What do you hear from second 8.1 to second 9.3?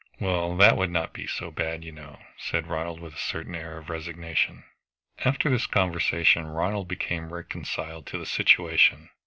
the situation.